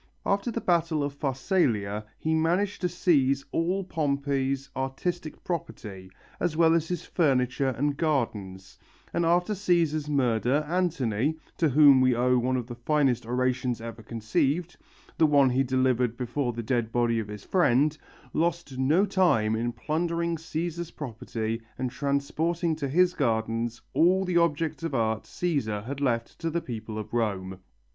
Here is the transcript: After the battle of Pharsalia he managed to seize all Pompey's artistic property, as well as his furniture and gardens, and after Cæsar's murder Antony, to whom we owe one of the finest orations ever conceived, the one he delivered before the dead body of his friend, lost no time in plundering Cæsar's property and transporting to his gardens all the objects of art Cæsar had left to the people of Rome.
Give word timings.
After 0.25 0.49
the 0.49 0.59
battle 0.61 1.03
of 1.03 1.13
Pharsalia 1.13 2.03
he 2.17 2.33
managed 2.33 2.81
to 2.81 2.89
seize 2.89 3.45
all 3.51 3.83
Pompey's 3.83 4.67
artistic 4.75 5.43
property, 5.43 6.09
as 6.39 6.57
well 6.57 6.73
as 6.73 6.87
his 6.87 7.05
furniture 7.05 7.67
and 7.67 7.95
gardens, 7.97 8.79
and 9.13 9.27
after 9.27 9.53
Cæsar's 9.53 10.09
murder 10.09 10.65
Antony, 10.67 11.35
to 11.57 11.69
whom 11.69 12.01
we 12.01 12.15
owe 12.15 12.39
one 12.39 12.57
of 12.57 12.65
the 12.65 12.73
finest 12.73 13.27
orations 13.27 13.79
ever 13.79 14.01
conceived, 14.01 14.75
the 15.19 15.27
one 15.27 15.51
he 15.51 15.61
delivered 15.61 16.17
before 16.17 16.51
the 16.51 16.63
dead 16.63 16.91
body 16.91 17.19
of 17.19 17.27
his 17.27 17.43
friend, 17.43 17.95
lost 18.33 18.79
no 18.79 19.05
time 19.05 19.55
in 19.55 19.71
plundering 19.71 20.35
Cæsar's 20.35 20.89
property 20.89 21.61
and 21.77 21.91
transporting 21.91 22.75
to 22.77 22.87
his 22.89 23.13
gardens 23.13 23.79
all 23.93 24.25
the 24.25 24.37
objects 24.37 24.81
of 24.81 24.95
art 24.95 25.25
Cæsar 25.25 25.85
had 25.85 26.01
left 26.01 26.39
to 26.39 26.49
the 26.49 26.59
people 26.61 26.97
of 26.97 27.13
Rome. 27.13 27.59